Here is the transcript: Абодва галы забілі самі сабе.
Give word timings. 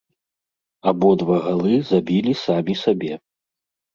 Абодва 0.91 1.35
галы 1.43 1.75
забілі 1.91 2.33
самі 2.45 2.73
сабе. 2.83 3.13